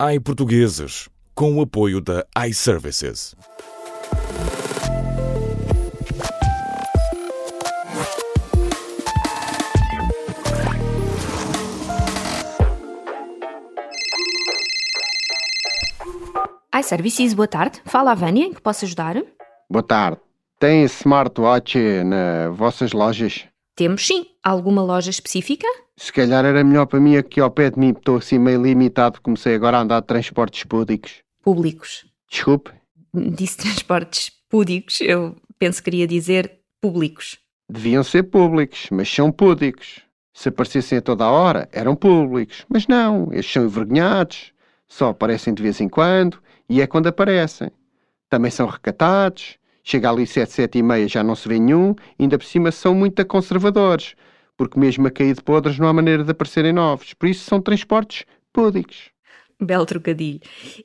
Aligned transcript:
iPortugueses, 0.00 1.08
com 1.34 1.56
o 1.56 1.60
apoio 1.60 2.00
da 2.00 2.24
iServices. 2.46 3.34
iServices, 16.72 17.34
boa 17.34 17.48
tarde. 17.48 17.82
Fala 17.84 18.12
a 18.12 18.14
Vânia, 18.14 18.44
em 18.44 18.54
que 18.54 18.62
posso 18.62 18.84
ajudar? 18.84 19.20
Boa 19.68 19.82
tarde. 19.82 20.20
Tem 20.60 20.84
smartwatch 20.84 21.76
nas 22.04 22.56
vossas 22.56 22.92
lojas? 22.92 23.48
Temos 23.78 24.04
sim. 24.04 24.26
Alguma 24.42 24.82
loja 24.82 25.08
específica? 25.08 25.64
Se 25.96 26.12
calhar 26.12 26.44
era 26.44 26.64
melhor 26.64 26.86
para 26.86 26.98
mim 26.98 27.16
aqui 27.16 27.40
ao 27.40 27.48
pé 27.48 27.70
de 27.70 27.78
mim, 27.78 27.90
estou 27.90 28.16
assim 28.16 28.36
meio 28.36 28.60
limitado, 28.60 29.20
comecei 29.22 29.54
agora 29.54 29.78
a 29.78 29.82
andar 29.82 30.00
de 30.00 30.06
transportes 30.08 30.64
públicos. 30.64 31.22
Públicos. 31.44 32.04
Desculpe, 32.28 32.72
Disse 33.14 33.56
transportes 33.58 34.32
púdicos. 34.48 35.00
Eu 35.00 35.36
penso 35.60 35.78
que 35.78 35.84
queria 35.84 36.08
dizer 36.08 36.58
públicos. 36.80 37.38
deviam 37.70 38.02
ser 38.02 38.24
públicos, 38.24 38.88
mas 38.90 39.08
são 39.08 39.30
púdicos. 39.30 40.00
Se 40.34 40.48
aparecessem 40.48 40.98
a 40.98 41.02
toda 41.02 41.24
a 41.24 41.30
hora, 41.30 41.68
eram 41.70 41.94
públicos. 41.94 42.66
Mas 42.68 42.88
não, 42.88 43.28
estes 43.32 43.52
são 43.52 43.64
envergonhados, 43.64 44.52
só 44.88 45.10
aparecem 45.10 45.54
de 45.54 45.62
vez 45.62 45.80
em 45.80 45.88
quando, 45.88 46.42
e 46.68 46.80
é 46.82 46.86
quando 46.88 47.06
aparecem. 47.06 47.70
Também 48.28 48.50
são 48.50 48.66
recatados, 48.66 49.56
chega 49.82 50.10
ali 50.10 50.26
sete, 50.26 50.52
sete 50.52 50.78
e 50.78 50.82
meia 50.82 51.08
já 51.08 51.22
não 51.22 51.34
se 51.34 51.48
vê 51.48 51.58
nenhum, 51.58 51.94
ainda 52.18 52.38
por 52.38 52.44
cima 52.44 52.70
são 52.72 52.94
muito 52.94 53.24
conservadores, 53.26 54.14
porque 54.56 54.78
mesmo 54.78 55.06
a 55.06 55.10
cair 55.10 55.34
de 55.34 55.42
podres 55.42 55.78
não 55.78 55.88
há 55.88 55.92
maneira 55.92 56.24
de 56.24 56.30
aparecerem 56.30 56.72
novos, 56.72 57.14
por 57.14 57.28
isso 57.28 57.44
são 57.44 57.60
transportes 57.60 58.24
púdicos. 58.52 59.10
Belo 59.60 59.86
trocadilho. 59.86 60.40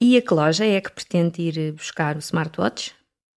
E 0.00 0.16
a 0.16 0.22
que 0.22 0.32
loja 0.34 0.64
é 0.64 0.80
que 0.80 0.90
pretende 0.92 1.42
ir 1.42 1.72
buscar 1.72 2.16
o 2.16 2.20
smartwatch? 2.20 2.94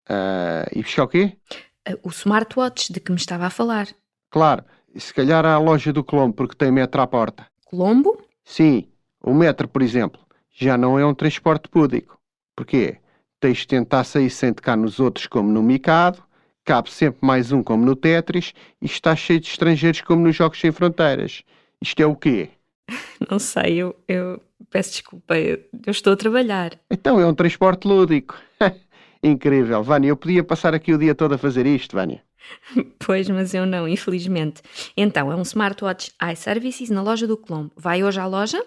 Ah, 0.09 0.65
e 0.73 0.81
buscar 0.81 1.03
o 1.03 1.07
quê? 1.07 1.37
Ah, 1.85 1.97
O 2.03 2.09
smartwatch 2.09 2.91
de 2.93 2.99
que 2.99 3.11
me 3.11 3.17
estava 3.17 3.45
a 3.45 3.49
falar. 3.49 3.87
Claro, 4.29 4.63
se 4.95 5.13
calhar 5.13 5.45
à 5.45 5.57
loja 5.57 5.91
do 5.91 6.03
Colombo, 6.03 6.33
porque 6.35 6.55
tem 6.55 6.71
metro 6.71 7.01
à 7.01 7.07
porta. 7.07 7.47
Colombo? 7.65 8.21
Sim, 8.45 8.87
o 9.21 9.33
metro, 9.33 9.67
por 9.67 9.81
exemplo, 9.81 10.21
já 10.55 10.77
não 10.77 10.97
é 10.97 11.05
um 11.05 11.13
transporte 11.13 11.67
público. 11.69 12.17
Porquê? 12.55 12.99
Tens 13.39 13.59
de 13.59 13.67
tentar 13.67 14.03
sair 14.03 14.29
sem 14.31 14.51
tocar 14.51 14.75
nos 14.75 14.99
outros 14.99 15.27
como 15.27 15.51
no 15.51 15.61
Micado, 15.61 16.23
cabe 16.65 16.89
sempre 16.89 17.19
mais 17.21 17.51
um 17.51 17.61
como 17.61 17.85
no 17.85 17.95
Tetris 17.95 18.53
e 18.81 18.85
está 18.87 19.15
cheio 19.15 19.39
de 19.39 19.47
estrangeiros 19.47 20.01
como 20.01 20.23
nos 20.23 20.35
Jogos 20.35 20.59
Sem 20.59 20.71
Fronteiras. 20.71 21.43
Isto 21.79 22.01
é 22.01 22.05
o 22.07 22.15
quê? 22.15 22.49
Não 23.29 23.37
sei, 23.37 23.77
eu, 23.77 23.95
eu 24.07 24.41
peço 24.71 24.91
desculpa, 24.91 25.37
eu, 25.37 25.63
eu 25.85 25.91
estou 25.91 26.13
a 26.13 26.17
trabalhar. 26.17 26.79
Então 26.89 27.19
é 27.19 27.27
um 27.27 27.33
transporte 27.33 27.87
lúdico. 27.87 28.35
Incrível, 29.21 29.83
Vânia, 29.83 30.09
eu 30.09 30.17
podia 30.17 30.43
passar 30.43 30.73
aqui 30.73 30.91
o 30.91 30.97
dia 30.97 31.13
todo 31.13 31.35
a 31.35 31.37
fazer 31.37 31.65
isto, 31.67 31.95
Vânia. 31.95 32.23
Pois, 32.99 33.29
mas 33.29 33.53
eu 33.53 33.65
não, 33.65 33.87
infelizmente. 33.87 34.61
Então, 34.95 35.31
é 35.31 35.35
um 35.35 35.41
smartwatch 35.43 36.11
iServices 36.31 36.89
na 36.89 37.01
loja 37.01 37.27
do 37.27 37.37
Colombo. 37.37 37.71
Vai 37.75 38.03
hoje 38.03 38.19
à 38.19 38.25
loja? 38.25 38.61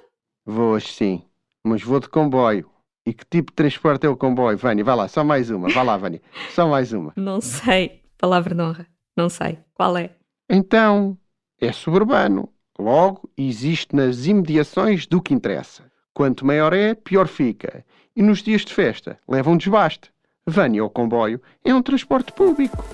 Vou 0.46 0.72
hoje 0.72 0.88
sim, 0.88 1.22
mas 1.64 1.82
vou 1.82 2.00
de 2.00 2.08
comboio. 2.08 2.70
E 3.06 3.14
que 3.14 3.24
tipo 3.24 3.50
de 3.52 3.56
transporte 3.56 4.06
é 4.06 4.08
o 4.08 4.16
comboio, 4.16 4.58
Vânia? 4.58 4.84
Vai 4.84 4.94
lá, 4.94 5.08
só 5.08 5.24
mais 5.24 5.50
uma. 5.50 5.68
Vai 5.68 5.84
lá, 5.84 5.96
Vânia. 5.96 6.20
Só 6.50 6.68
mais 6.68 6.92
uma. 6.92 7.12
Não 7.16 7.40
sei. 7.40 8.02
Palavra 8.18 8.54
de 8.54 8.62
honra. 8.62 8.86
Não 9.16 9.28
sei. 9.28 9.58
Qual 9.74 9.96
é? 9.96 10.10
Então, 10.48 11.16
é 11.60 11.72
suburbano. 11.72 12.48
Logo, 12.78 13.30
existe 13.36 13.94
nas 13.94 14.26
imediações 14.26 15.06
do 15.06 15.20
que 15.20 15.34
interessa. 15.34 15.84
Quanto 16.12 16.46
maior 16.46 16.72
é, 16.72 16.94
pior 16.94 17.28
fica. 17.28 17.84
E 18.14 18.22
nos 18.22 18.42
dias 18.42 18.64
de 18.64 18.74
festa, 18.74 19.18
leva 19.28 19.50
um 19.50 19.56
desbaste. 19.56 20.10
Vânia 20.46 20.82
ou 20.82 20.90
comboio 20.90 21.40
é 21.64 21.74
um 21.74 21.82
transporte 21.82 22.32
público. 22.32 22.84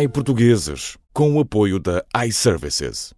iPortugueses, 0.00 0.96
com 1.12 1.34
o 1.36 1.40
apoio 1.40 1.78
da 1.78 2.04
iServices. 2.26 3.14